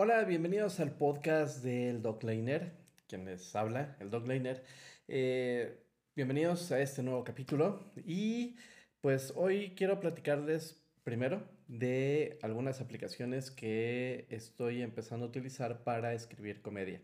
Hola, 0.00 0.22
bienvenidos 0.22 0.78
al 0.78 0.92
podcast 0.92 1.64
del 1.64 2.02
Doc 2.02 2.22
Liner, 2.22 2.70
quien 3.08 3.24
les 3.24 3.56
habla, 3.56 3.96
el 3.98 4.10
Doc 4.10 4.28
Liner. 4.28 4.62
Eh, 5.08 5.76
bienvenidos 6.14 6.70
a 6.70 6.80
este 6.80 7.02
nuevo 7.02 7.24
capítulo 7.24 7.90
y 8.06 8.54
pues 9.00 9.32
hoy 9.34 9.74
quiero 9.74 9.98
platicarles 9.98 10.80
primero 11.02 11.42
de 11.66 12.38
algunas 12.42 12.80
aplicaciones 12.80 13.50
que 13.50 14.28
estoy 14.30 14.82
empezando 14.82 15.26
a 15.26 15.30
utilizar 15.30 15.82
para 15.82 16.14
escribir 16.14 16.62
comedia. 16.62 17.02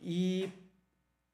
Y 0.00 0.54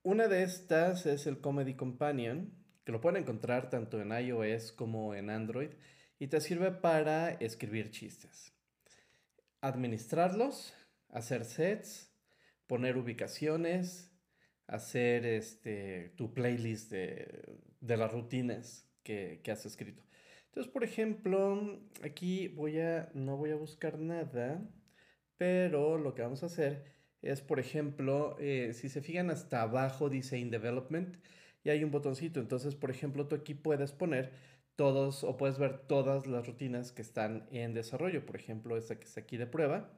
una 0.02 0.26
de 0.26 0.42
estas 0.42 1.06
es 1.06 1.28
el 1.28 1.40
Comedy 1.40 1.74
Companion, 1.74 2.52
que 2.82 2.90
lo 2.90 3.00
pueden 3.00 3.22
encontrar 3.22 3.70
tanto 3.70 4.00
en 4.00 4.10
iOS 4.10 4.72
como 4.72 5.14
en 5.14 5.30
Android 5.30 5.70
y 6.18 6.26
te 6.26 6.40
sirve 6.40 6.72
para 6.72 7.30
escribir 7.30 7.92
chistes. 7.92 8.52
Administrarlos, 9.62 10.74
hacer 11.08 11.46
sets, 11.46 12.12
poner 12.66 12.98
ubicaciones, 12.98 14.12
hacer 14.66 15.24
este, 15.24 16.10
tu 16.16 16.34
playlist 16.34 16.90
de, 16.90 17.58
las 17.80 18.12
rutinas 18.12 18.86
que, 19.02 19.40
que, 19.42 19.50
has 19.50 19.64
escrito. 19.64 20.02
Entonces, 20.46 20.70
por 20.70 20.84
ejemplo, 20.84 21.80
aquí 22.02 22.48
voy 22.48 22.78
a, 22.80 23.10
no 23.14 23.38
voy 23.38 23.50
a 23.50 23.56
buscar 23.56 23.98
nada, 23.98 24.62
pero 25.38 25.96
lo 25.96 26.14
que 26.14 26.22
vamos 26.22 26.42
a 26.42 26.46
hacer 26.46 26.84
es, 27.22 27.40
por 27.40 27.60
ejemplo, 27.60 28.36
eh, 28.38 28.72
si 28.74 28.88
se 28.88 29.00
fijan 29.00 29.30
hasta 29.30 29.62
abajo 29.62 30.08
dice 30.08 30.38
In 30.38 30.50
Development 30.50 31.16
y 31.64 31.70
hay 31.70 31.84
un 31.84 31.90
botoncito. 31.90 32.40
Entonces, 32.40 32.74
por 32.74 32.90
ejemplo, 32.90 33.28
tú 33.28 33.36
aquí 33.36 33.54
puedes 33.54 33.92
poner 33.92 34.32
todos 34.76 35.24
o 35.24 35.36
puedes 35.36 35.58
ver 35.58 35.78
todas 35.86 36.26
las 36.26 36.46
rutinas 36.46 36.92
que 36.92 37.02
están 37.02 37.46
en 37.50 37.74
desarrollo. 37.74 38.24
Por 38.26 38.36
ejemplo, 38.36 38.76
esta 38.76 38.98
que 38.98 39.04
está 39.04 39.20
aquí 39.20 39.36
de 39.36 39.46
prueba. 39.46 39.90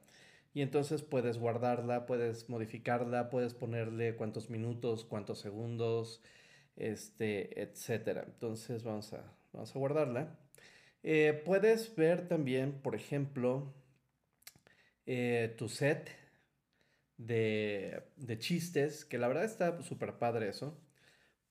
Y 0.53 0.61
entonces 0.61 1.01
puedes 1.01 1.37
guardarla, 1.37 2.05
puedes 2.05 2.49
modificarla, 2.49 3.29
puedes 3.29 3.53
ponerle 3.53 4.15
cuántos 4.15 4.49
minutos, 4.49 5.03
cuántos 5.05 5.39
segundos, 5.39 6.21
este, 6.77 7.61
etcétera. 7.61 8.23
Entonces 8.25 8.83
vamos 8.83 9.13
a, 9.13 9.23
vamos 9.53 9.75
a 9.75 9.79
guardarla. 9.79 10.39
Eh, 11.03 11.41
puedes 11.45 11.95
ver 11.95 12.27
también, 12.27 12.81
por 12.81 12.95
ejemplo, 12.95 13.73
eh, 15.05 15.53
tu 15.57 15.69
set 15.69 16.09
de, 17.17 18.03
chistes, 18.39 19.05
que 19.05 19.17
la 19.17 19.27
verdad 19.27 19.45
está 19.45 19.81
súper 19.83 20.17
padre 20.17 20.49
eso, 20.49 20.77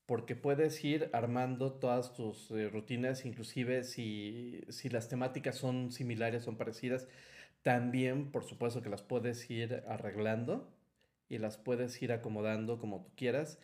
porque 0.06 0.36
puedes 0.36 0.84
ir 0.84 1.10
armando 1.12 1.72
todas 1.72 2.12
tus 2.12 2.50
eh, 2.50 2.68
rutinas, 2.68 3.24
inclusive 3.24 3.84
si, 3.84 4.62
si 4.68 4.88
las 4.90 5.08
temáticas 5.08 5.56
son 5.56 5.92
similares, 5.92 6.44
son 6.44 6.56
parecidas, 6.56 7.08
también 7.62 8.30
por 8.30 8.44
supuesto 8.44 8.82
que 8.82 8.90
las 8.90 9.02
puedes 9.02 9.50
ir 9.50 9.82
arreglando 9.88 10.70
y 11.28 11.38
las 11.38 11.56
puedes 11.56 12.00
ir 12.02 12.12
acomodando 12.12 12.78
como 12.78 13.02
tú 13.04 13.12
quieras. 13.16 13.58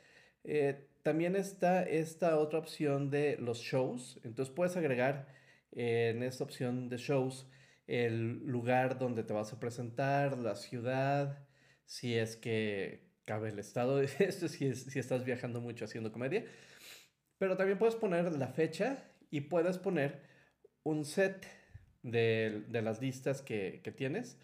Eh, 0.45 0.87
también 1.03 1.37
está 1.37 1.83
esta 1.83 2.39
otra 2.39 2.59
opción 2.59 3.11
de 3.11 3.37
los 3.39 3.61
shows, 3.61 4.19
entonces 4.25 4.55
puedes 4.55 4.77
agregar 4.77 5.29
en 5.73 6.23
esta 6.23 6.45
opción 6.45 6.89
de 6.89 6.97
shows 6.97 7.47
el 7.87 8.45
lugar 8.47 8.99
donde 8.99 9.25
te 9.25 9.33
vas 9.33 9.53
a 9.53 9.61
presentar, 9.61 10.39
la 10.39 10.57
ciudad, 10.57 11.47
si 11.87 12.17
es 12.17 12.37
que 12.37 13.10
cabe 13.31 13.51
el 13.51 13.61
estado, 13.61 14.01
esto 14.19 14.49
si, 14.49 14.75
si 14.75 14.99
estás 14.99 15.25
viajando 15.25 15.61
mucho 15.61 15.85
haciendo 15.85 16.11
comedia. 16.11 16.45
Pero 17.39 17.57
también 17.57 17.79
puedes 17.79 17.95
poner 17.95 18.33
la 18.33 18.49
fecha 18.49 19.05
y 19.31 19.43
puedes 19.43 19.79
poner 19.79 20.21
un 20.83 21.05
set 21.05 21.47
de, 22.03 22.65
las 22.73 23.01
listas 23.01 23.41
que, 23.41 23.81
tienes. 23.97 24.37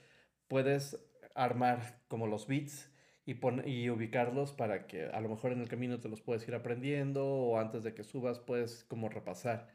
Puedes 0.47 1.05
armar 1.35 2.01
como 2.07 2.29
los 2.29 2.47
beats 2.47 2.89
y, 3.25 3.35
y 3.69 3.91
ubicarlos 3.91 4.53
para 4.53 4.87
que 4.87 5.07
a 5.07 5.21
lo 5.21 5.31
mejor 5.31 5.51
en 5.51 5.63
el 5.63 5.69
camino 5.69 5.99
te 5.99 6.09
los 6.09 6.21
puedes 6.21 6.47
ir 6.47 6.55
aprendiendo 6.55 7.27
o 7.27 7.59
antes 7.59 7.83
de 7.83 7.93
que 7.93 8.05
subas 8.05 8.39
puedes 8.39 8.85
como 8.85 9.09
repasar 9.09 9.69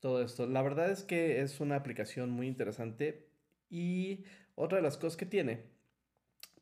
todo 0.00 0.20
esto. 0.20 0.48
La 0.48 0.62
verdad 0.62 0.90
es 0.90 1.04
que 1.04 1.42
es 1.42 1.60
una 1.60 1.76
aplicación 1.76 2.30
muy 2.30 2.48
interesante 2.48 3.28
y 3.70 4.24
otra 4.56 4.78
de 4.78 4.82
las 4.82 4.96
cosas 4.96 5.16
que 5.16 5.26
tiene 5.26 5.77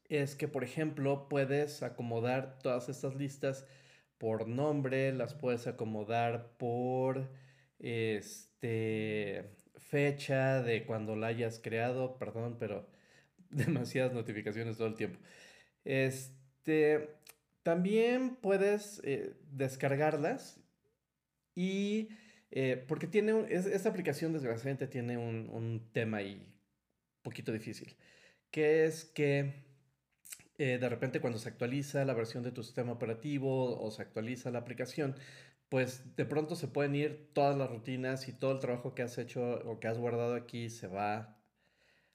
es 0.08 0.36
que, 0.36 0.48
por 0.48 0.64
ejemplo, 0.64 1.28
puedes 1.28 1.82
acomodar 1.82 2.58
todas 2.60 2.88
estas 2.88 3.14
listas 3.14 3.66
por 4.18 4.48
nombre, 4.48 5.12
las 5.12 5.34
puedes 5.34 5.66
acomodar 5.66 6.56
por 6.58 7.28
este 7.78 9.50
fecha 9.78 10.62
de 10.62 10.84
cuando 10.84 11.14
la 11.16 11.28
hayas 11.28 11.60
creado, 11.60 12.18
perdón, 12.18 12.56
pero 12.58 12.88
demasiadas 13.50 14.12
notificaciones 14.12 14.76
todo 14.76 14.88
el 14.88 14.94
tiempo. 14.94 15.18
Este, 15.84 17.10
también 17.62 18.36
puedes 18.36 19.00
eh, 19.04 19.34
descargarlas 19.50 20.60
y 21.54 22.08
eh, 22.50 22.84
porque 22.88 23.06
tiene 23.06 23.46
esta 23.50 23.88
aplicación 23.88 24.32
desgraciadamente 24.32 24.86
tiene 24.86 25.18
un, 25.18 25.48
un 25.50 25.90
tema 25.92 26.18
ahí 26.18 26.52
poquito 27.22 27.52
difícil, 27.52 27.96
que 28.50 28.84
es 28.84 29.04
que 29.04 29.65
eh, 30.58 30.78
de 30.78 30.88
repente 30.88 31.20
cuando 31.20 31.38
se 31.38 31.48
actualiza 31.48 32.04
la 32.04 32.14
versión 32.14 32.42
de 32.42 32.52
tu 32.52 32.62
sistema 32.62 32.92
operativo 32.92 33.78
o 33.80 33.90
se 33.90 34.02
actualiza 34.02 34.50
la 34.50 34.60
aplicación, 34.60 35.16
pues 35.68 36.16
de 36.16 36.24
pronto 36.24 36.56
se 36.56 36.68
pueden 36.68 36.94
ir 36.94 37.30
todas 37.34 37.56
las 37.58 37.70
rutinas 37.70 38.28
y 38.28 38.32
todo 38.32 38.52
el 38.52 38.60
trabajo 38.60 38.94
que 38.94 39.02
has 39.02 39.18
hecho 39.18 39.60
o 39.66 39.80
que 39.80 39.88
has 39.88 39.98
guardado 39.98 40.34
aquí 40.34 40.70
se 40.70 40.86
va 40.88 41.36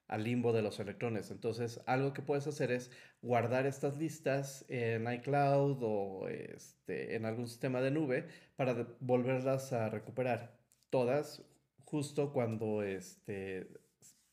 al 0.08 0.24
limbo 0.24 0.54
de 0.54 0.62
los 0.62 0.80
electrones. 0.80 1.32
Entonces, 1.32 1.82
algo 1.86 2.14
que 2.14 2.22
puedes 2.22 2.48
hacer 2.48 2.72
es 2.72 2.92
guardar 3.22 3.66
estas 3.66 3.98
listas 3.98 4.66
en 4.70 5.12
iCloud 5.12 5.80
o 5.82 6.28
este, 6.28 7.16
en 7.16 7.26
algún 7.26 7.48
sistema 7.48 7.82
de 7.82 7.92
nube 7.92 8.28
para 8.56 8.88
volverlas 9.00 9.74
a 9.74 9.90
recuperar 9.90 10.58
todas 10.90 11.44
justo 11.86 12.34
cuando 12.34 12.84
este, 12.84 13.68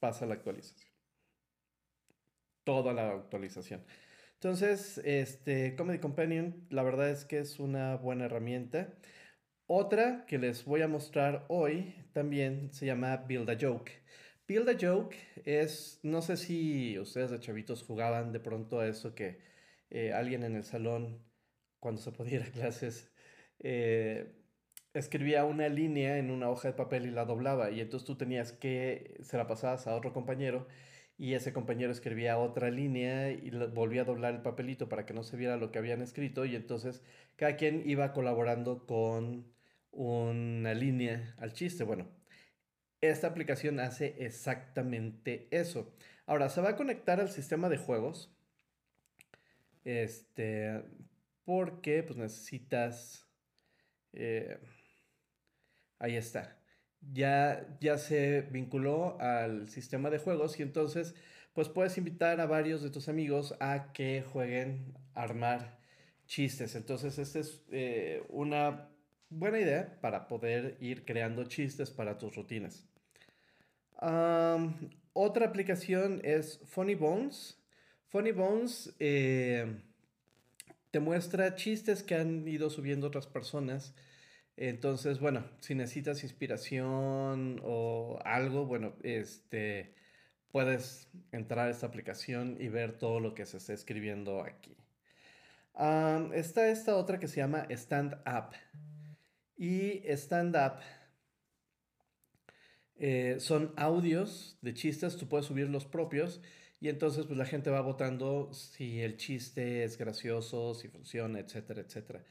pasa 0.01 0.27
la 0.27 0.35
actualización 0.35 0.88
toda 2.69 2.93
la 2.93 3.13
actualización. 3.13 3.83
Entonces, 4.35 4.99
este 4.99 5.75
Comedy 5.75 6.01
Companion, 6.01 6.67
la 6.69 6.83
verdad 6.83 7.09
es 7.09 7.25
que 7.25 7.39
es 7.39 7.59
una 7.59 7.97
buena 7.97 8.27
herramienta. 8.27 8.93
Otra 9.67 10.27
que 10.27 10.37
les 10.37 10.67
voy 10.67 10.83
a 10.83 10.89
mostrar 10.89 11.47
hoy 11.49 11.95
también 12.13 12.71
se 12.71 12.85
llama 12.85 13.17
Build 13.27 13.49
a 13.49 13.57
Joke. 13.59 13.93
Build 14.47 14.69
a 14.69 14.77
Joke 14.79 15.17
es, 15.47 15.99
no 16.03 16.21
sé 16.21 16.37
si 16.37 16.99
ustedes 16.99 17.31
de 17.31 17.41
chavitos 17.41 17.83
jugaban 17.83 18.33
de 18.33 18.41
pronto 18.41 18.81
a 18.81 18.87
eso 18.87 19.15
que 19.15 19.41
eh, 19.89 20.13
alguien 20.13 20.43
en 20.45 20.55
el 20.55 20.65
salón, 20.65 21.25
cuando 21.81 22.03
se 22.03 22.13
podía 22.13 22.37
ir 22.37 22.43
a 22.43 22.51
clases, 22.51 23.11
eh, 23.61 24.35
escribía 24.93 25.47
una 25.47 25.71
línea 25.71 26.19
en 26.19 26.31
una 26.31 26.51
hoja 26.51 26.69
de 26.69 26.75
papel 26.75 27.07
y 27.07 27.13
la 27.13 27.25
doblaba 27.25 27.71
y 27.71 27.81
entonces 27.81 28.07
tú 28.07 28.17
tenías 28.19 28.53
que, 28.53 29.17
se 29.23 29.39
la 29.39 29.47
pasabas 29.47 29.87
a 29.87 29.97
otro 29.97 30.13
compañero 30.13 30.67
y 31.19 31.35
ese 31.35 31.53
compañero 31.53 31.91
escribía 31.91 32.39
otra 32.39 32.71
línea 32.71 33.33
y 33.33 33.51
volvía 33.51 34.03
a 34.03 34.05
doblar 34.05 34.35
el 34.35 34.43
papelito 34.43 34.89
para 34.89 35.05
que 35.05 35.15
no 35.15 35.25
se 35.25 35.37
viera 35.37 35.57
lo 35.57 35.73
que 35.73 35.79
habían 35.79 36.01
escrito 36.01 36.45
y 36.45 36.55
entonces 36.55 37.03
cada 37.37 37.57
quien 37.57 37.83
iba 37.87 38.13
colaborando 38.13 38.87
con 38.87 39.53
una 39.91 40.75
línea 40.75 41.35
al 41.39 41.53
chiste. 41.53 41.83
Bueno, 41.83 42.09
esta 43.01 43.27
aplicación 43.27 43.81
hace 43.81 44.15
exactamente 44.21 45.49
eso. 45.51 45.93
Ahora, 46.27 46.49
se 46.51 46.61
va 46.61 46.71
a 46.71 46.77
conectar 46.77 47.21
al 47.21 47.31
sistema 47.31 47.69
de 47.69 47.79
juegos. 47.79 48.33
Este, 49.85 50.85
porque 51.45 52.03
pues 52.05 52.17
necesitas... 52.19 53.27
Eh, 54.13 54.59
ahí 55.99 56.17
está 56.17 56.58
ya, 57.01 57.77
ya 57.81 57.99
se 57.99 58.43
vinculó 58.43 59.21
al 59.21 59.69
sistema 59.69 60.11
de 60.11 60.19
juegos 60.19 60.59
y 60.59 60.63
entonces 60.63 61.15
pues 61.55 61.69
puedes 61.69 61.99
invitar 61.99 62.41
a 62.41 62.47
varios 62.47 62.83
de 62.83 62.91
tus 62.91 63.09
amigos 63.09 63.55
a 63.61 63.93
que 63.93 64.23
jueguen 64.23 64.95
a 65.15 65.23
armar 65.23 65.79
chistes. 66.27 66.77
Entonces 66.77 67.19
esta 67.19 67.41
es 67.41 67.65
eh, 67.73 68.23
una 68.29 68.91
buena 69.29 69.59
idea 69.59 69.99
para 70.01 70.29
poder 70.29 70.77
ir 70.81 71.05
creando 71.05 71.45
chistes 71.45 71.91
para 71.91 72.19
tus 72.19 72.37
rutinas. 72.37 72.87
otra 75.13 75.47
aplicación 75.47 76.21
es 76.23 76.61
Funny 76.67 76.95
Bones. 76.95 77.59
Funny 78.07 78.33
Bones 78.33 78.95
eh, 79.01 79.83
te 80.91 81.01
muestra 81.01 81.57
chistes 81.57 82.03
que 82.03 82.15
han 82.15 82.47
ido 82.47 82.71
subiendo 82.71 83.09
otras 83.09 83.27
personas 83.27 83.95
entonces, 84.61 85.21
bueno, 85.21 85.45
si 85.61 85.75
necesitas 85.75 86.25
inspiración 86.25 87.61
o 87.63 88.19
algo, 88.25 88.67
bueno, 88.67 88.95
este, 89.03 89.95
puedes 90.51 91.09
entrar 91.33 91.69
a 91.69 91.71
esta 91.71 91.87
aplicación 91.87 92.57
y 92.61 92.69
ver 92.69 92.99
todo 92.99 93.21
lo 93.21 93.35
que 93.35 93.47
se 93.47 93.59
está 93.59 93.73
escribiendo 93.73 94.43
aquí. 94.43 94.77
está 96.35 96.69
esta 96.69 96.97
otra 96.97 97.21
que 97.21 97.29
se 97.29 97.37
llama 97.37 97.67
Stand 97.71 98.15
Up. 98.27 98.55
Y 99.57 100.03
Stand 100.09 100.57
Up 100.57 100.81
eh, 102.97 103.37
son 103.39 103.73
audios 103.77 104.59
de 104.61 104.75
chistes, 104.75 105.17
tú 105.17 105.29
puedes 105.29 105.47
subir 105.47 105.69
los 105.69 105.85
propios 105.85 106.41
Y 106.81 106.89
entonces 106.89 107.27
pues 107.27 107.39
la 107.39 107.45
gente 107.45 107.71
va 107.71 107.81
votando 107.81 108.53
si 108.53 109.01
el 109.01 109.17
chiste 109.17 109.85
es 109.85 109.99
gracioso, 109.99 110.75
si 110.75 110.89
funciona, 110.89 111.39
etcétera, 111.39 111.81
etcétera. 111.83 112.25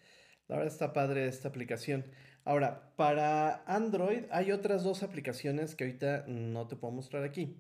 La 0.47 0.55
verdad 0.57 0.73
está 0.73 0.93
padre 0.93 1.27
esta 1.27 1.49
aplicación. 1.49 2.05
Ahora, 2.45 2.93
para 2.95 3.63
Android 3.65 4.23
hay 4.31 4.51
otras 4.51 4.83
dos 4.83 5.03
aplicaciones 5.03 5.75
que 5.75 5.83
ahorita 5.83 6.25
no 6.27 6.67
te 6.67 6.77
puedo 6.77 6.93
mostrar 6.93 7.23
aquí, 7.23 7.57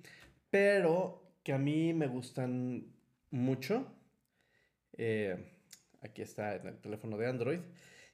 pero 0.49 1.21
que 1.43 1.51
a 1.51 1.57
mí 1.57 1.93
me 1.93 2.07
gustan 2.07 2.93
mucho. 3.29 3.85
Eh, 4.97 5.35
aquí 6.01 6.21
está 6.21 6.55
el 6.55 6.79
teléfono 6.79 7.17
de 7.17 7.27
Android. 7.27 7.59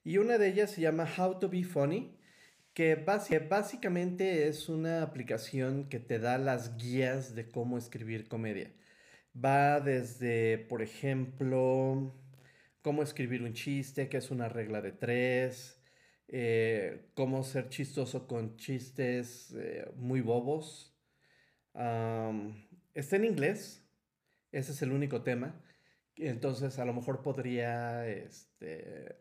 Y 0.03 0.17
una 0.17 0.37
de 0.37 0.47
ellas 0.47 0.71
se 0.71 0.81
llama 0.81 1.07
How 1.17 1.39
to 1.39 1.49
Be 1.49 1.63
Funny, 1.63 2.17
que 2.73 2.95
básicamente 2.95 4.47
es 4.47 4.67
una 4.67 5.03
aplicación 5.03 5.87
que 5.89 5.99
te 5.99 6.19
da 6.19 6.37
las 6.37 6.77
guías 6.77 7.35
de 7.35 7.49
cómo 7.49 7.77
escribir 7.77 8.27
comedia. 8.27 8.73
Va 9.33 9.79
desde, 9.79 10.57
por 10.57 10.81
ejemplo, 10.81 12.13
cómo 12.83 13.01
escribir 13.01 13.41
un 13.41 13.53
chiste, 13.53 14.09
que 14.09 14.17
es 14.17 14.29
una 14.29 14.49
regla 14.49 14.81
de 14.81 14.91
tres, 14.91 15.81
eh, 16.27 17.07
cómo 17.15 17.43
ser 17.43 17.69
chistoso 17.69 18.27
con 18.27 18.57
chistes 18.57 19.55
eh, 19.57 19.89
muy 19.95 20.21
bobos. 20.21 20.93
está 22.93 23.15
en 23.15 23.25
inglés, 23.25 23.83
ese 24.51 24.73
es 24.73 24.81
el 24.83 24.91
único 24.91 25.23
tema. 25.23 25.59
Entonces 26.17 26.77
a 26.77 26.85
lo 26.85 26.93
mejor 26.93 27.23
podría 27.23 28.07
este, 28.07 29.15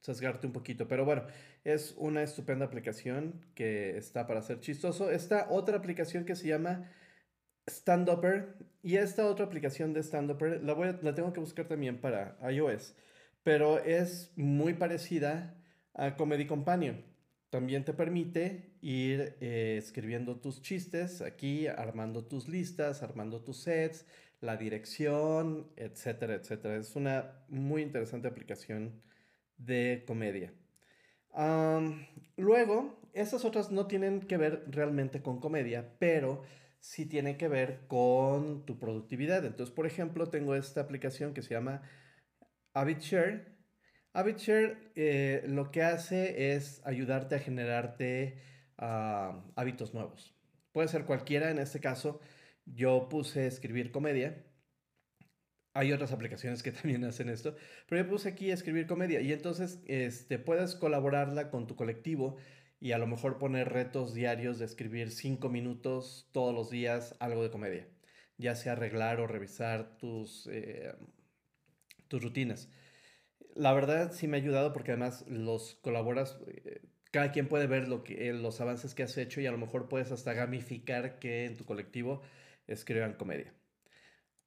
sesgarte 0.00 0.46
un 0.46 0.52
poquito. 0.52 0.88
Pero 0.88 1.04
bueno, 1.04 1.26
es 1.64 1.94
una 1.98 2.22
estupenda 2.22 2.64
aplicación 2.64 3.44
que 3.54 3.96
está 3.98 4.26
para 4.26 4.40
ser 4.42 4.60
chistoso. 4.60 5.10
Esta 5.10 5.48
otra 5.50 5.76
aplicación 5.76 6.24
que 6.24 6.36
se 6.36 6.48
llama 6.48 6.90
StandUpper. 7.68 8.56
Y 8.82 8.96
esta 8.96 9.26
otra 9.26 9.46
aplicación 9.46 9.92
de 9.92 10.02
StandUpper 10.02 10.62
la, 10.62 10.72
voy 10.72 10.96
la 11.02 11.14
tengo 11.14 11.32
que 11.32 11.40
buscar 11.40 11.66
también 11.66 12.00
para 12.00 12.38
iOS. 12.50 12.94
Pero 13.42 13.78
es 13.78 14.32
muy 14.36 14.74
parecida 14.74 15.54
a 15.94 16.16
Comedy 16.16 16.46
Companion. 16.46 17.04
También 17.50 17.84
te 17.84 17.92
permite 17.92 18.76
ir 18.80 19.36
eh, 19.40 19.76
escribiendo 19.76 20.40
tus 20.40 20.62
chistes 20.62 21.20
aquí, 21.20 21.66
armando 21.66 22.24
tus 22.24 22.48
listas, 22.48 23.02
armando 23.02 23.42
tus 23.42 23.62
sets, 23.62 24.06
la 24.40 24.56
dirección, 24.56 25.70
etcétera, 25.76 26.34
etcétera. 26.34 26.76
Es 26.76 26.94
una 26.96 27.44
muy 27.48 27.82
interesante 27.82 28.28
aplicación 28.28 29.02
de 29.58 30.04
comedia. 30.06 30.52
luego, 32.36 33.00
estas 33.12 33.44
otras 33.44 33.70
no 33.70 33.86
tienen 33.86 34.20
que 34.20 34.36
ver 34.36 34.64
realmente 34.68 35.22
con 35.22 35.40
comedia, 35.40 35.96
pero 35.98 36.42
sí 36.80 37.06
tienen 37.06 37.36
que 37.36 37.48
ver 37.48 37.86
con 37.86 38.66
tu 38.66 38.78
productividad. 38.78 39.44
Entonces, 39.44 39.74
por 39.74 39.86
ejemplo, 39.86 40.28
tengo 40.28 40.54
esta 40.54 40.80
aplicación 40.80 41.34
que 41.34 41.42
se 41.42 41.54
llama 41.54 41.82
HabitShare. 42.74 43.46
HabitShare 44.12 44.92
eh, 44.96 45.44
lo 45.46 45.70
que 45.70 45.82
hace 45.82 46.54
es 46.54 46.84
ayudarte 46.84 47.36
a 47.36 47.38
generarte 47.38 48.42
hábitos 48.76 49.92
nuevos. 49.92 50.34
Puede 50.72 50.88
ser 50.88 51.04
cualquiera, 51.04 51.50
en 51.50 51.58
este 51.58 51.80
caso 51.80 52.20
yo 52.64 53.08
puse 53.10 53.46
escribir 53.46 53.92
comedia 53.92 54.42
hay 55.74 55.92
otras 55.92 56.12
aplicaciones 56.12 56.62
que 56.62 56.72
también 56.72 57.04
hacen 57.04 57.28
esto, 57.28 57.56
pero 57.88 58.02
yo 58.02 58.08
puse 58.08 58.28
aquí 58.30 58.50
escribir 58.50 58.86
comedia 58.86 59.20
y 59.20 59.32
entonces 59.32 59.80
este, 59.86 60.38
puedes 60.38 60.74
colaborarla 60.74 61.50
con 61.50 61.66
tu 61.66 61.76
colectivo 61.76 62.36
y 62.80 62.92
a 62.92 62.98
lo 62.98 63.06
mejor 63.06 63.38
poner 63.38 63.68
retos 63.68 64.14
diarios 64.14 64.58
de 64.58 64.64
escribir 64.64 65.10
cinco 65.10 65.50
minutos 65.50 66.28
todos 66.32 66.54
los 66.54 66.70
días 66.70 67.14
algo 67.20 67.42
de 67.42 67.50
comedia, 67.50 67.86
ya 68.38 68.56
sea 68.56 68.72
arreglar 68.72 69.20
o 69.20 69.26
revisar 69.26 69.98
tus, 69.98 70.48
eh, 70.50 70.92
tus 72.08 72.22
rutinas. 72.22 72.70
La 73.54 73.74
verdad 73.74 74.12
sí 74.12 74.26
me 74.26 74.38
ha 74.38 74.40
ayudado 74.40 74.72
porque 74.72 74.92
además 74.92 75.26
los 75.28 75.74
colaboras, 75.76 76.38
eh, 76.46 76.80
cada 77.10 77.32
quien 77.32 77.48
puede 77.48 77.66
ver 77.66 77.86
lo 77.86 78.02
que, 78.02 78.32
los 78.32 78.60
avances 78.62 78.94
que 78.94 79.02
has 79.02 79.16
hecho 79.18 79.42
y 79.42 79.46
a 79.46 79.52
lo 79.52 79.58
mejor 79.58 79.88
puedes 79.88 80.10
hasta 80.10 80.32
gamificar 80.32 81.18
que 81.18 81.44
en 81.44 81.56
tu 81.56 81.66
colectivo 81.66 82.22
escriban 82.66 83.14
comedia. 83.14 83.52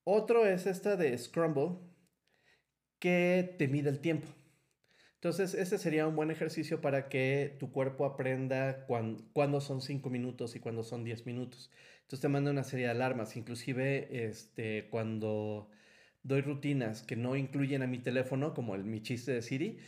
Otro 0.06 0.46
es 0.46 0.66
esta 0.66 0.96
de 0.96 1.16
Scrumble, 1.18 1.78
que 3.00 3.56
te 3.60 3.68
mide 3.68 3.90
el 3.90 4.00
tiempo. 4.00 4.28
Entonces, 5.24 5.54
ese 5.54 5.78
sería 5.78 6.06
un 6.06 6.18
buen 6.18 6.32
ejercicio 6.32 6.82
para 6.82 7.08
que 7.08 7.56
tu 7.58 7.72
cuerpo 7.72 8.04
aprenda 8.06 8.86
cuándo 8.86 9.62
son 9.62 9.82
5 9.82 10.10
minutos 10.10 10.54
y 10.58 10.60
cuándo 10.60 10.84
son 10.84 11.06
10 11.06 11.26
minutos. 11.26 11.72
Entonces, 12.02 12.20
te 12.20 12.28
manda 12.28 12.52
una 12.52 12.66
serie 12.66 12.88
de 12.88 12.92
alarmas. 12.92 13.38
Inclusive, 13.38 14.28
este, 14.28 14.90
cuando 14.90 15.70
doy 16.24 16.42
rutinas 16.42 17.04
que 17.04 17.16
no 17.16 17.38
incluyen 17.38 17.84
a 17.84 17.88
mi 17.88 18.00
teléfono, 18.00 18.54
como 18.54 18.76
el, 18.76 18.84
mi 18.84 19.02
chiste 19.02 19.32
de 19.32 19.42
Siri, 19.42 19.80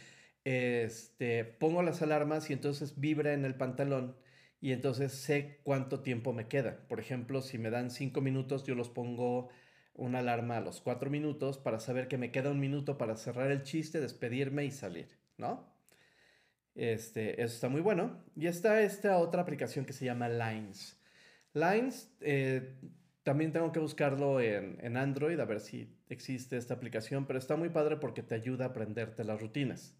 este, 0.46 1.44
pongo 1.44 1.84
las 1.84 2.02
alarmas 2.02 2.50
y 2.50 2.54
entonces 2.54 2.98
vibra 2.98 3.34
en 3.34 3.44
el 3.44 3.56
pantalón 3.56 4.16
y 4.62 4.72
entonces 4.72 5.12
sé 5.12 5.60
cuánto 5.64 6.00
tiempo 6.00 6.32
me 6.32 6.48
queda. 6.48 6.88
Por 6.88 7.02
ejemplo, 7.02 7.42
si 7.42 7.58
me 7.58 7.72
dan 7.72 7.92
5 7.92 8.22
minutos, 8.22 8.64
yo 8.64 8.74
los 8.74 8.90
pongo 8.90 9.50
una 9.96 10.20
alarma 10.20 10.58
a 10.58 10.62
los 10.62 10.82
cuatro 10.82 11.10
minutos 11.10 11.58
para 11.58 11.80
saber 11.80 12.08
que 12.08 12.18
me 12.18 12.32
queda 12.32 12.52
un 12.52 12.60
minuto 12.60 12.98
para 12.98 13.16
cerrar 13.16 13.52
el 13.52 13.64
chiste, 13.64 14.02
despedirme 14.02 14.66
y 14.66 14.72
salir, 14.72 15.08
¿no? 15.38 15.74
Este, 16.76 17.42
eso 17.42 17.54
está 17.56 17.70
muy 17.70 17.82
bueno. 17.82 18.24
Y 18.36 18.48
está 18.48 18.82
esta 18.82 19.18
otra 19.18 19.42
aplicación 19.42 19.86
que 19.86 19.94
se 19.94 20.06
llama 20.06 20.30
Lines. 20.30 21.00
Lines, 21.54 22.14
eh, 22.22 22.76
también 23.24 23.52
tengo 23.52 23.72
que 23.72 23.80
buscarlo 23.80 24.40
en, 24.42 24.78
en, 24.82 24.98
Android 24.98 25.40
a 25.40 25.46
ver 25.46 25.62
si 25.62 25.98
existe 26.10 26.58
esta 26.58 26.74
aplicación, 26.74 27.26
pero 27.26 27.40
está 27.40 27.56
muy 27.56 27.70
padre 27.70 27.98
porque 27.98 28.24
te 28.24 28.36
ayuda 28.36 28.66
a 28.66 28.68
aprenderte 28.70 29.24
las 29.24 29.42
rutinas. 29.42 29.98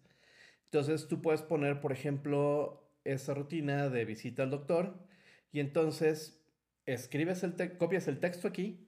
Entonces 0.64 1.08
tú 1.08 1.22
puedes 1.22 1.42
poner, 1.42 1.80
por 1.80 1.92
ejemplo, 1.92 2.86
esa 3.04 3.34
rutina 3.34 3.88
de 3.88 4.04
visita 4.04 4.42
al 4.42 4.50
doctor 4.50 4.94
y 5.52 5.60
entonces 5.60 6.42
escribes 6.84 7.42
el 7.42 7.78
copias 7.78 8.08
el 8.08 8.20
texto 8.20 8.48
aquí 8.48 8.86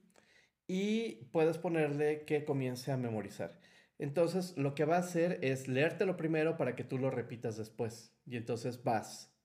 y 0.67 1.25
puedes 1.31 1.57
ponerle 1.57 2.25
que 2.25 2.45
comience 2.45 2.91
a 2.91 2.97
memorizar. 2.97 3.59
Entonces, 3.99 4.57
lo 4.57 4.73
que 4.75 4.85
va 4.85 4.95
a 4.95 4.99
hacer 4.99 5.39
es 5.41 5.67
leértelo 5.67 6.15
primero 6.15 6.55
para 6.55 6.73
que 6.73 6.85
tú 6.85 6.97
lo 6.97 7.11
repitas 7.11 7.57
después. 7.57 8.15
Y 8.25 8.37
entonces 8.37 8.81
vas 8.83 9.35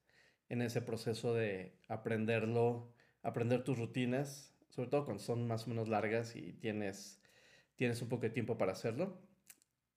en 0.48 0.62
ese 0.62 0.80
proceso 0.80 1.34
de 1.34 1.76
aprenderlo, 1.88 2.94
aprender 3.22 3.64
tus 3.64 3.76
rutinas, 3.76 4.54
sobre 4.68 4.88
todo 4.88 5.04
cuando 5.04 5.22
son 5.22 5.48
más 5.48 5.66
o 5.66 5.70
menos 5.70 5.88
largas 5.88 6.36
y 6.36 6.52
tienes, 6.52 7.20
tienes 7.74 8.00
un 8.00 8.08
poco 8.08 8.22
de 8.22 8.30
tiempo 8.30 8.56
para 8.56 8.72
hacerlo. 8.72 9.20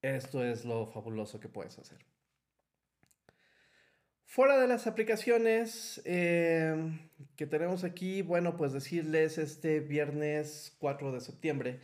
Esto 0.02 0.44
es 0.44 0.66
lo 0.66 0.88
fabuloso 0.88 1.40
que 1.40 1.50
puedes 1.50 1.78
hacer. 1.78 2.00
Fuera 4.26 4.60
de 4.60 4.68
las 4.68 4.88
aplicaciones 4.88 6.02
em, 6.04 7.10
que 7.36 7.46
tenemos 7.46 7.84
aquí, 7.84 8.24
bueno, 8.24 8.58
pues 8.58 8.74
decirles 8.74 9.38
este 9.38 9.80
viernes 9.82 10.76
4 10.80 11.12
de 11.12 11.22
septiembre 11.22 11.80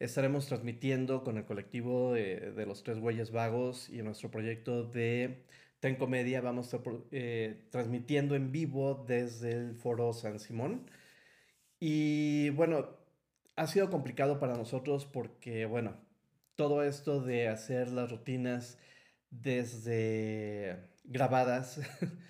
estaremos 0.00 0.46
transmitiendo 0.46 1.22
con 1.22 1.36
el 1.36 1.44
colectivo 1.44 2.14
de, 2.14 2.64
los 2.66 2.82
tres 2.82 2.98
güeyes 2.98 3.30
vagos 3.30 3.88
y 3.90 4.02
nuestro 4.02 4.30
proyecto 4.30 4.82
de 4.82 5.44
Ten 5.78 5.96
Comedia 5.96 6.40
vamos 6.40 6.74
eh, 7.12 7.66
transmitiendo 7.70 8.34
en 8.34 8.50
vivo 8.50 9.04
desde 9.06 9.52
el 9.52 9.74
foro 9.76 10.12
San 10.12 10.40
Simón. 10.40 10.90
Y 11.78 12.50
bueno, 12.50 12.96
ha 13.56 13.66
sido 13.66 13.90
complicado 13.90 14.40
para 14.40 14.56
nosotros 14.56 15.06
porque, 15.06 15.66
bueno, 15.66 15.96
todo 16.56 16.82
esto 16.82 17.22
de 17.22 17.48
hacer 17.48 17.88
las 17.88 18.10
rutinas 18.10 18.78
desde 19.30 20.90
grabadas. 21.04 21.80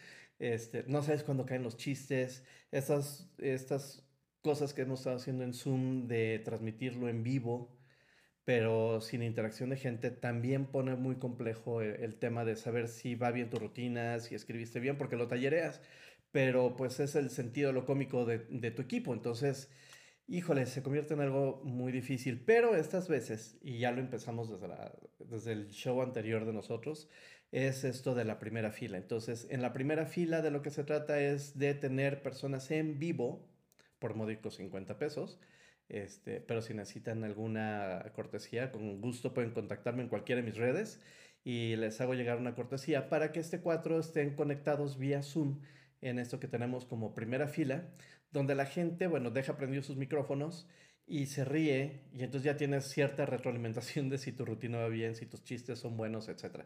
Este, 0.41 0.85
no 0.87 1.03
sabes 1.03 1.23
cuándo 1.23 1.45
caen 1.45 1.63
los 1.63 1.77
chistes. 1.77 2.47
Estas, 2.71 3.31
estas 3.37 4.10
cosas 4.43 4.75
que 4.75 4.83
hemos 4.83 5.01
estado 5.01 5.17
haciendo 5.17 5.45
en 5.45 5.55
Zoom 5.55 6.07
de 6.07 6.41
transmitirlo 6.45 7.09
en 7.09 7.23
vivo, 7.23 7.77
pero 8.45 9.01
sin 9.01 9.23
interacción 9.23 9.71
de 9.71 9.77
gente, 9.77 10.11
también 10.11 10.67
pone 10.67 10.97
muy 10.97 11.17
complejo 11.17 11.83
el, 11.83 12.19
tema 12.19 12.45
de 12.45 12.57
saber 12.57 12.89
si 12.89 13.15
va 13.15 13.31
bien 13.31 13.51
tu 13.51 13.59
rutina, 13.59 14.19
si 14.21 14.35
escribiste 14.35 14.81
bien, 14.81 14.99
porque 14.99 15.17
lo 15.17 15.29
tallereas, 15.29 15.81
pero 16.33 16.77
pues 16.77 17.01
es 17.01 17.15
el 17.17 17.31
sentido, 17.31 17.73
lo 17.73 17.85
cómico 17.87 18.25
de, 18.25 18.39
de 18.51 18.71
tu 18.71 18.83
equipo. 18.83 19.13
Entonces, 19.15 19.71
híjole, 20.27 20.67
se 20.67 20.83
convierte 20.83 21.15
en 21.15 21.21
algo 21.21 21.61
muy 21.65 21.93
difícil. 21.93 22.43
Pero 22.45 22.77
estas 22.77 23.09
veces, 23.09 23.59
y 23.63 23.79
ya 23.79 23.93
lo 23.93 24.01
empezamos 24.01 24.51
desde, 24.51 24.69
desde 25.19 25.53
el 25.53 25.69
show 25.71 26.03
anterior 26.03 26.47
de 26.47 26.53
nosotros, 26.53 27.09
es 27.53 27.85
esto 27.85 28.15
de 28.15 28.25
la 28.25 28.39
primera 28.39 28.71
fila. 28.71 28.97
Entonces, 28.97 29.47
en 29.51 29.61
la 29.63 29.73
primera 29.73 30.07
fila 30.07 30.41
de 30.41 30.51
lo 30.51 30.63
que 30.63 30.71
se 30.71 30.85
trata 30.85 31.21
es 31.21 31.59
de 31.59 31.75
tener 31.75 32.23
personas 32.23 32.71
en 32.71 32.99
vivo 32.99 33.50
por 34.01 34.17
módicos 34.17 34.57
50 34.57 34.99
pesos. 34.99 35.39
Este, 35.89 36.41
pero 36.41 36.63
si 36.63 36.75
necesitan 36.75 37.25
alguna 37.25 38.05
cortesía, 38.15 38.71
con 38.73 39.01
gusto 39.01 39.35
pueden 39.35 39.53
contactarme 39.53 40.03
en 40.03 40.09
cualquiera 40.09 40.41
de 40.41 40.47
mis 40.47 40.57
redes 40.57 41.01
y 41.45 41.77
les 41.77 42.01
hago 42.01 42.15
llegar 42.15 42.39
una 42.39 42.55
cortesía 42.55 43.09
para 43.09 43.33
que 43.33 43.41
este 43.41 43.61
cuatro 43.61 43.99
estén 43.99 44.37
conectados 44.37 44.99
vía 44.99 45.23
Zoom 45.23 45.61
en 46.01 46.19
esto 46.19 46.39
que 46.39 46.49
tenemos 46.49 46.85
como 46.85 47.15
primera 47.15 47.49
fila, 47.49 47.89
donde 48.31 48.55
la 48.55 48.67
gente, 48.67 49.07
bueno, 49.07 49.31
deja 49.31 49.57
prendidos 49.57 49.87
sus 49.87 49.97
micrófonos 49.97 50.69
y 51.07 51.27
se 51.27 51.45
ríe 51.45 52.05
y 52.13 52.23
entonces 52.23 52.45
ya 52.45 52.57
tienes 52.57 52.85
cierta 52.85 53.27
retroalimentación 53.27 54.09
de 54.09 54.19
si 54.19 54.33
tu 54.33 54.45
rutina 54.45 54.79
va 54.79 54.89
bien, 54.89 55.17
si 55.17 55.27
tus 55.27 55.43
chistes 55.43 55.79
son 55.79 55.97
buenos, 55.97 56.29
etc. 56.29 56.65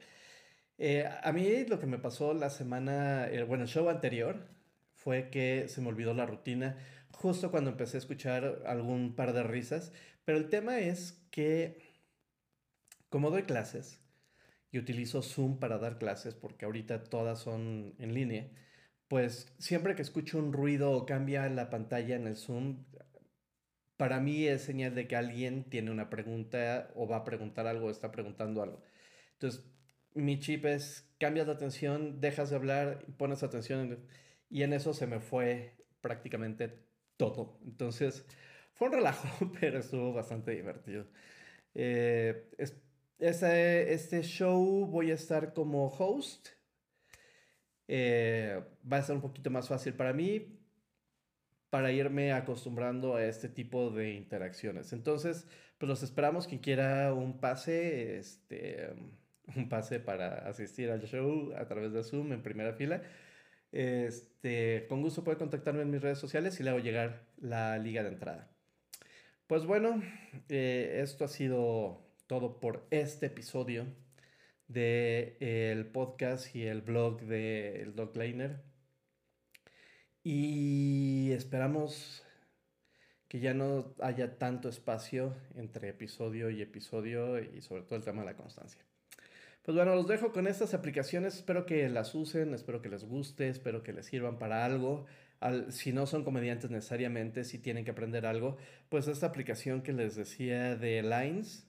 Eh, 0.76 1.09
a 1.23 1.33
mí 1.33 1.64
lo 1.67 1.79
que 1.79 1.87
me 1.87 1.99
pasó 1.99 2.35
la 2.35 2.50
semana, 2.50 3.26
eh, 3.29 3.43
bueno, 3.45 3.64
el 3.64 3.71
show 3.71 3.88
anterior 3.88 4.49
fue 4.93 5.31
que 5.31 5.67
se 5.69 5.81
me 5.81 5.88
olvidó 5.88 6.14
la 6.14 6.26
rutina 6.26 6.76
justo 7.16 7.50
cuando 7.50 7.71
empecé 7.71 7.97
a 7.97 7.99
escuchar 7.99 8.62
algún 8.66 9.14
par 9.14 9.33
de 9.33 9.42
risas, 9.42 9.92
pero 10.25 10.38
el 10.38 10.49
tema 10.49 10.78
es 10.78 11.25
que 11.30 11.78
como 13.09 13.30
doy 13.30 13.44
clases 13.44 14.00
y 14.73 14.78
utilizo 14.78 15.23
Zoom 15.23 15.59
para 15.61 15.78
dar 15.78 15.99
clases, 15.99 16.35
porque 16.35 16.64
ahorita 16.64 17.04
todas 17.04 17.38
son 17.38 17.94
en 17.99 18.12
línea, 18.12 18.50
pues 19.09 19.54
siempre 19.59 19.94
que 19.94 20.02
escucho 20.02 20.38
un 20.38 20.52
ruido 20.52 20.90
o 20.92 21.06
cambia 21.06 21.49
la 21.49 21.71
pantalla 21.71 22.16
en 22.16 22.26
el 22.26 22.37
Zoom, 22.37 22.85
para 23.97 24.21
mí 24.21 24.47
es 24.47 24.62
señal 24.62 24.94
de 24.94 25.06
que 25.06 25.16
alguien 25.16 25.64
tiene 25.71 25.90
una 25.90 26.11
pregunta 26.11 26.90
o 26.97 27.06
va 27.06 27.18
a 27.18 27.25
preguntar 27.25 27.66
algo 27.66 27.87
o 27.87 27.90
está 27.90 28.11
preguntando 28.11 28.62
algo. 28.62 28.83
Entonces, 29.35 29.64
mi 30.14 30.40
chip 30.40 30.64
es, 30.64 31.09
cambias 31.18 31.47
la 31.47 31.52
atención, 31.54 32.21
dejas 32.21 32.50
de 32.50 32.56
hablar, 32.56 33.04
pones 33.16 33.42
atención 33.42 34.06
y 34.50 34.62
en 34.62 34.73
eso 34.73 34.94
se 34.94 35.06
me 35.06 35.21
fue 35.21 35.76
prácticamente 36.00 36.85
todo. 37.16 37.59
Entonces, 37.64 38.25
fue 38.75 38.88
un 38.88 38.94
relajo, 38.94 39.28
pero 39.61 39.78
estuvo 39.78 40.12
bastante 40.12 40.52
divertido. 40.52 41.06
Eh, 41.75 42.50
este 43.18 44.23
show 44.23 44.87
voy 44.87 45.11
a 45.11 45.14
estar 45.14 45.52
como 45.52 45.88
host. 45.88 46.49
Eh, 47.87 48.62
va 48.90 48.99
a 48.99 49.02
ser 49.02 49.16
un 49.16 49.23
poquito 49.23 49.50
más 49.50 49.68
fácil 49.68 49.94
para 49.94 50.12
mí 50.12 50.61
para 51.75 51.90
irme 51.90 52.33
acostumbrando 52.33 53.16
a 53.16 53.25
este 53.25 53.49
tipo 53.49 53.90
de 53.90 54.12
interacciones. 54.12 54.92
Entonces, 54.92 55.49
pues 55.76 55.88
los 55.88 56.04
esperamos. 56.04 56.47
Quien 56.47 56.61
quiera 56.61 57.12
un 57.12 57.40
pase, 57.40 58.16
este, 58.16 58.94
un 59.56 59.68
pase 59.68 59.99
para 59.99 60.49
asistir 60.49 60.88
al 60.92 61.02
show 61.02 61.52
a 61.56 61.66
través 61.66 61.92
de 61.92 62.04
Zoom 62.04 62.33
en 62.33 62.44
primera 62.44 62.75
fila. 62.75 63.02
Este, 63.75 64.87
con 64.88 65.02
gusto 65.02 65.25
puede 65.25 65.37
contactarme 65.37 65.83
en 65.83 65.90
mis 65.90 66.00
redes 66.00 66.19
sociales 66.19 66.61
y 66.61 66.62
le 66.62 66.71
hago 66.71 66.78
llegar 66.78 67.26
la 67.38 67.76
liga 67.76 68.04
de 68.04 68.11
entrada. 68.11 68.49
Pues 69.49 69.66
bueno, 69.66 70.00
eh, 70.49 71.00
esto 71.02 71.25
ha 71.25 71.28
sido 71.28 72.07
todo 72.28 72.61
por 72.61 72.87
este 72.93 73.26
episodio 73.26 73.87
del 74.69 75.37
el 75.40 75.87
podcast 75.87 76.54
y 76.54 76.62
el 76.62 76.83
blog 76.83 77.23
del 77.23 77.97
de 77.97 78.09
Liner. 78.14 78.62
Y 80.23 81.33
esperamos 81.33 82.25
que 83.26 83.40
ya 83.40 83.54
no 83.54 83.97
haya 84.00 84.38
tanto 84.38 84.69
espacio 84.69 85.35
entre 85.57 85.88
episodio 85.88 86.49
y 86.49 86.62
episodio 86.62 87.40
y 87.40 87.61
sobre 87.61 87.83
todo 87.83 87.97
el 87.97 88.04
tema 88.04 88.21
de 88.21 88.26
la 88.26 88.37
constancia. 88.37 88.85
Pues 89.64 89.75
bueno, 89.75 89.94
los 89.94 90.06
dejo 90.06 90.30
con 90.30 90.47
estas 90.47 90.75
aplicaciones, 90.75 91.37
espero 91.37 91.64
que 91.64 91.88
las 91.88 92.14
usen, 92.14 92.52
espero 92.52 92.83
que 92.83 92.90
les 92.90 93.04
guste, 93.04 93.49
espero 93.49 93.83
que 93.83 93.94
les 93.94 94.04
sirvan 94.04 94.38
para 94.38 94.62
algo. 94.62 95.06
si 95.71 95.92
no 95.92 96.06
son 96.06 96.23
comediantes 96.23 96.71
necesariamente, 96.71 97.44
si 97.44 97.59
tienen 97.59 97.85
que 97.85 97.92
aprender 97.92 98.26
algo, 98.26 98.59
pues 98.90 99.09
esta 99.09 99.26
aplicación 99.26 99.83
que 99.83 99.94
les 99.94 100.16
decía 100.16 100.76
de 100.76 101.02
Lines, 101.02 101.66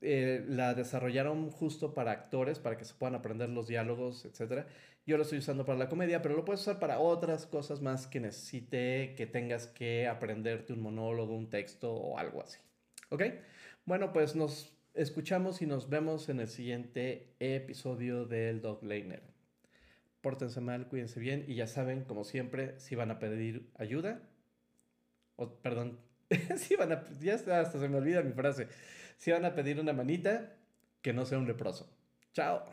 eh, 0.00 0.44
la 0.48 0.72
desarrollaron 0.72 1.50
justo 1.50 1.92
para 1.92 2.12
actores, 2.12 2.58
para 2.58 2.78
que 2.78 2.86
se 2.86 2.94
puedan 2.94 3.14
aprender 3.14 3.50
los 3.50 3.66
diálogos, 3.66 4.24
etc. 4.24 4.66
Yo 5.06 5.18
lo 5.18 5.22
estoy 5.24 5.38
usando 5.38 5.66
para 5.66 5.78
la 5.78 5.88
comedia, 5.90 6.22
pero 6.22 6.36
lo 6.36 6.44
puedes 6.46 6.62
usar 6.62 6.78
para 6.78 7.00
otras 7.00 7.44
cosas 7.46 7.82
más 7.82 8.06
que 8.06 8.20
necesite 8.20 9.14
que 9.14 9.26
tengas 9.26 9.66
que 9.66 10.06
aprenderte 10.08 10.72
un 10.72 10.80
monólogo, 10.80 11.36
un 11.36 11.50
texto 11.50 11.92
o 11.92 12.18
algo 12.18 12.42
así. 12.42 12.60
¿Ok? 13.10 13.22
Bueno, 13.84 14.12
pues 14.12 14.34
nos 14.36 14.76
escuchamos 14.96 15.60
y 15.62 15.66
nos 15.66 15.88
vemos 15.88 16.28
en 16.28 16.40
el 16.40 16.48
siguiente 16.48 17.34
episodio 17.38 18.24
del 18.24 18.60
Dog 18.62 18.82
Laner. 18.82 19.22
Pórtense 20.22 20.60
mal, 20.60 20.88
cuídense 20.88 21.20
bien 21.20 21.44
y 21.46 21.54
ya 21.54 21.66
saben, 21.66 22.04
como 22.04 22.24
siempre, 22.24 22.78
si 22.80 22.94
van 22.94 23.10
a 23.10 23.18
pedir 23.18 23.70
ayuda, 23.76 24.22
o 25.36 25.54
perdón, 25.56 26.00
si 26.56 26.76
van 26.76 26.92
a, 26.92 27.04
ya 27.20 27.34
hasta 27.34 27.78
se 27.78 27.88
me 27.88 27.98
olvida 27.98 28.22
mi 28.22 28.32
frase. 28.32 28.68
Si 29.18 29.30
van 29.30 29.44
a 29.44 29.54
pedir 29.54 29.78
una 29.78 29.92
manita, 29.92 30.56
que 31.02 31.12
no 31.12 31.24
sea 31.26 31.38
un 31.38 31.46
leproso. 31.46 31.88
Chao. 32.32 32.64